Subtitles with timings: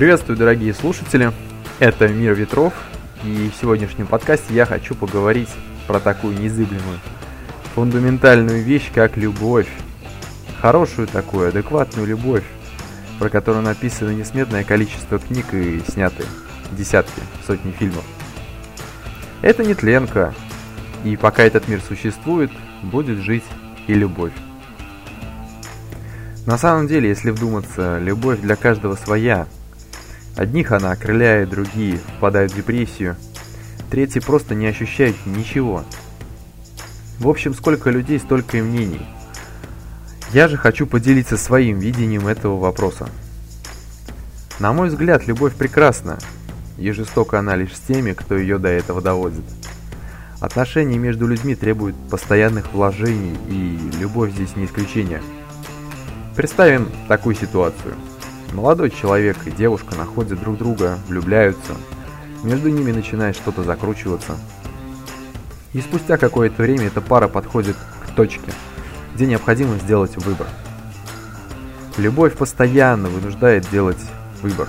[0.00, 1.30] Приветствую, дорогие слушатели!
[1.78, 2.72] Это «Мир ветров»,
[3.22, 5.50] и в сегодняшнем подкасте я хочу поговорить
[5.86, 6.98] про такую незыблемую,
[7.74, 9.68] фундаментальную вещь, как любовь.
[10.62, 12.44] Хорошую такую, адекватную любовь,
[13.18, 16.24] про которую написано несметное количество книг и сняты
[16.72, 18.04] десятки, сотни фильмов.
[19.42, 20.32] Это не тленка,
[21.04, 22.50] и пока этот мир существует,
[22.82, 23.44] будет жить
[23.86, 24.32] и любовь.
[26.46, 29.46] На самом деле, если вдуматься, любовь для каждого своя.
[30.40, 33.16] Одних она окрыляет, другие впадают в депрессию,
[33.90, 35.84] третьи просто не ощущают ничего.
[37.18, 39.06] В общем, сколько людей, столько и мнений.
[40.32, 43.10] Я же хочу поделиться своим видением этого вопроса.
[44.58, 46.18] На мой взгляд, любовь прекрасна,
[46.78, 49.44] и жестока она лишь с теми, кто ее до этого доводит.
[50.40, 55.20] Отношения между людьми требуют постоянных вложений, и любовь здесь не исключение.
[56.34, 57.94] Представим такую ситуацию.
[58.52, 61.74] Молодой человек и девушка находят друг друга, влюбляются,
[62.42, 64.36] между ними начинает что-то закручиваться.
[65.72, 68.52] И спустя какое-то время эта пара подходит к точке,
[69.14, 70.48] где необходимо сделать выбор.
[71.96, 74.00] Любовь постоянно вынуждает делать
[74.42, 74.68] выбор.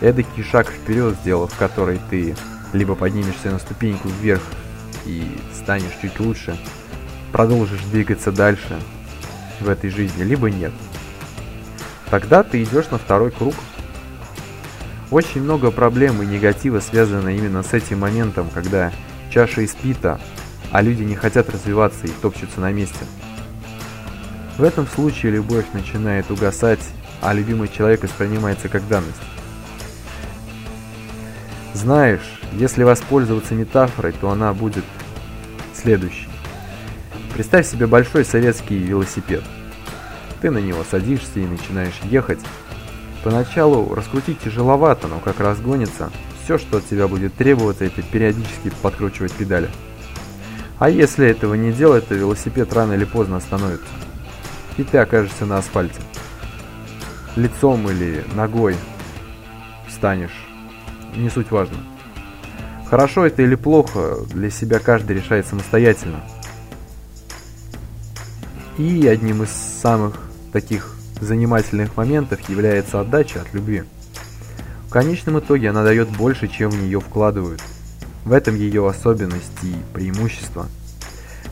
[0.00, 2.36] Эдакий шаг вперед, сделав который ты
[2.72, 4.42] либо поднимешься на ступеньку вверх
[5.04, 6.56] и станешь чуть лучше,
[7.32, 8.78] продолжишь двигаться дальше
[9.60, 10.72] в этой жизни, либо нет.
[12.10, 13.54] Тогда ты идешь на второй круг.
[15.10, 18.92] Очень много проблем и негатива связано именно с этим моментом, когда
[19.30, 20.20] чаша испита,
[20.70, 23.04] а люди не хотят развиваться и топчутся на месте.
[24.58, 26.80] В этом случае любовь начинает угасать,
[27.20, 29.20] а любимый человек воспринимается как данность.
[31.74, 34.84] Знаешь, если воспользоваться метафорой, то она будет
[35.74, 36.28] следующей.
[37.34, 39.42] Представь себе большой советский велосипед.
[40.44, 42.38] Ты на него садишься и начинаешь ехать.
[43.22, 46.10] Поначалу раскрутить тяжеловато, но как разгонится,
[46.44, 49.70] все, что от тебя будет требоваться, это периодически подкручивать педали.
[50.78, 53.86] А если этого не делать, то велосипед рано или поздно остановится.
[54.76, 56.02] И ты окажешься на асфальте.
[57.36, 58.76] Лицом или ногой
[59.88, 60.44] встанешь
[61.16, 61.78] не суть важно.
[62.90, 66.20] Хорошо это или плохо, для себя каждый решает самостоятельно.
[68.76, 70.20] И одним из самых
[70.54, 73.84] таких занимательных моментов является отдача от любви.
[74.86, 77.60] В конечном итоге она дает больше, чем в нее вкладывают.
[78.24, 80.68] В этом ее особенность и преимущество.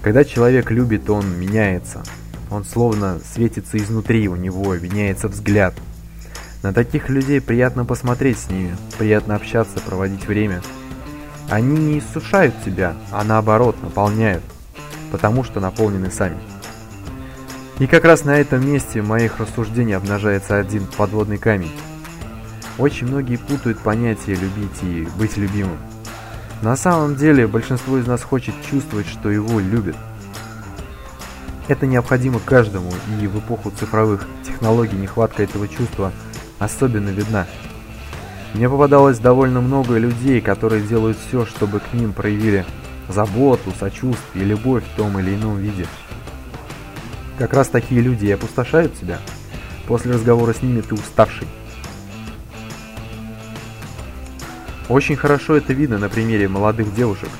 [0.00, 2.02] Когда человек любит, он меняется.
[2.50, 5.74] Он словно светится изнутри, у него меняется взгляд–
[6.62, 10.62] на таких людей приятно посмотреть с ними, приятно общаться, проводить время.
[11.50, 14.44] Они не иссушают тебя, а наоборот наполняют,
[15.10, 16.38] потому что наполнены сами.
[17.78, 21.72] И как раз на этом месте моих рассуждений обнажается один подводный камень.
[22.78, 25.78] Очень многие путают понятие «любить» и «быть любимым».
[26.62, 29.96] На самом деле большинство из нас хочет чувствовать, что его любят.
[31.68, 36.12] Это необходимо каждому, и в эпоху цифровых технологий нехватка этого чувства–
[36.62, 37.46] особенно видна.
[38.54, 42.64] Мне попадалось довольно много людей, которые делают все, чтобы к ним проявили
[43.08, 45.86] заботу, сочувствие, любовь в том или ином виде.
[47.38, 49.18] Как раз такие люди и опустошают себя.
[49.86, 51.48] После разговора с ними ты уставший.
[54.88, 57.30] Очень хорошо это видно на примере молодых девушек.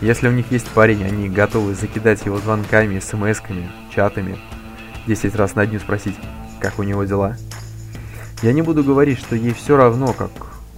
[0.00, 4.38] Если у них есть парень, они готовы закидать его звонками, смс-ками, чатами,
[5.06, 6.14] 10 раз на дню спросить,
[6.60, 7.36] как у него дела.
[8.42, 10.30] Я не буду говорить, что ей все равно, как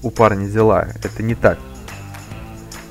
[0.02, 0.88] у парня дела.
[1.02, 1.58] Это не так.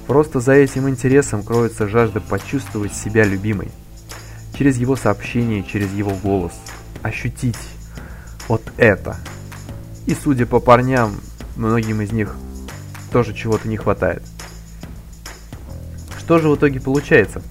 [0.06, 3.70] Просто за этим интересом кроется жажда почувствовать себя любимой.
[4.60, 6.52] Через его сообщение, через его голос.
[7.02, 7.58] Ощутить
[8.50, 9.16] вот это.
[10.06, 11.16] И судя по парням,
[11.56, 12.36] многим из них
[13.14, 14.22] тоже чего-то не хватает.
[16.20, 17.42] Что же в итоге получается?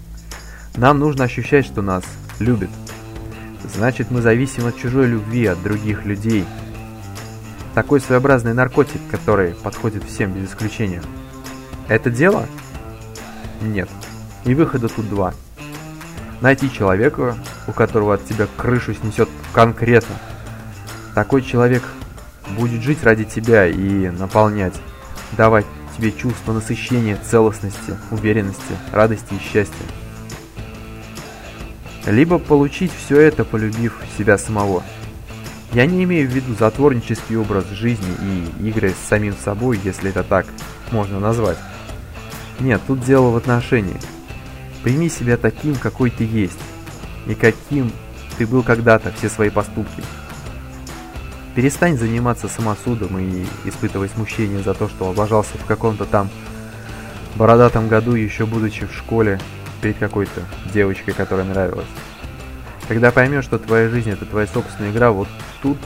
[0.77, 2.05] Нам нужно ощущать, что нас
[2.41, 2.71] любят.
[3.75, 6.44] Значит, мы зависим от чужой любви, от других людей–
[7.75, 11.00] такой своеобразный наркотик, который подходит всем без исключения.
[11.88, 12.47] Это дело?
[13.62, 13.88] Нет.
[14.44, 15.32] И выхода тут два.
[16.40, 17.37] Найти человека,
[17.67, 20.14] у которого от тебя крышу снесет конкретно.
[21.14, 21.82] Такой человек
[22.56, 24.75] будет жить ради тебя и наполнять,
[25.37, 29.75] давать тебе чувство насыщения, целостности, уверенности, радости и счастья.
[32.06, 34.82] Либо получить все это, полюбив себя самого–
[35.73, 40.23] я не имею в виду затворнический образ жизни и игры с самим собой, если это
[40.23, 40.46] так
[40.91, 41.58] можно назвать.
[42.58, 43.96] Нет, тут дело в отношении.
[44.88, 46.58] Прими себя таким, какой ты есть,
[47.26, 47.93] и каким
[48.38, 50.02] ты был когда-то, все свои поступки.
[51.55, 56.31] Перестань заниматься самосудом и испытывать смущение за то, что облажался в каком-то там
[57.37, 59.38] бородатом году, еще будучи в школе,
[59.82, 60.40] перед какой-то
[60.73, 61.84] девочкой, которая нравилась.
[62.88, 65.29] Когда поймешь, что твоя жизнь это твоя собственная игра, вот
[65.61, 65.76] тут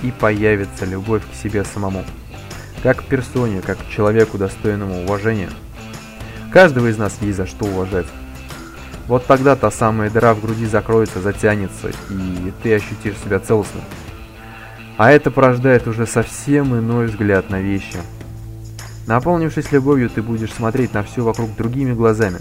[0.00, 2.06] и появится любовь к себе самому.
[2.82, 5.50] Как к персоне, как к человеку, достойному уважения.
[6.50, 8.06] Каждого из нас есть за что уважать.
[9.08, 13.84] Вот тогда та самая дыра в груди закроется, затянется, и ты ощутишь себя целостным.
[14.96, 17.98] А это порождает уже совсем иной взгляд на вещи.
[19.06, 22.40] Наполнившись любовью, ты будешь смотреть на все вокруг другими глазами.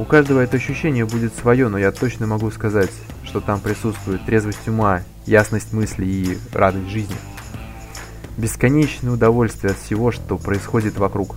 [0.00, 2.90] У каждого это ощущение будет свое, но я точно могу сказать,
[3.24, 7.16] что там присутствует трезвость ума, ясность мысли и радость жизни.
[8.36, 11.36] Бесконечное удовольствие от всего, что происходит вокруг.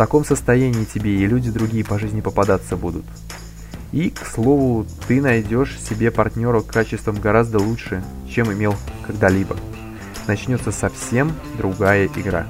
[0.00, 3.04] Таком состоянии тебе и люди другие по жизни попадаться будут.
[3.92, 8.74] И, к слову, ты найдешь себе партнера качеством гораздо лучше, чем имел
[9.06, 9.58] когда-либо.
[10.26, 12.46] Начнется совсем другая игра.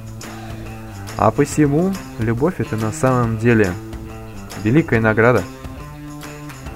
[1.17, 3.73] А посему, любовь это на самом деле
[4.63, 5.43] великая награда.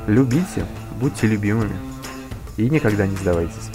[0.09, 0.67] Любите,
[1.01, 1.77] будьте любимыми
[2.57, 3.71] и никогда не сдавайтесь.